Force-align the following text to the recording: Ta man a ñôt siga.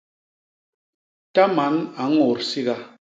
Ta 1.33 1.43
man 1.55 1.75
a 2.01 2.03
ñôt 2.15 2.39
siga. 2.49 2.75